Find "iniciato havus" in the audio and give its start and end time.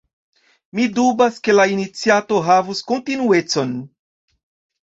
1.73-2.81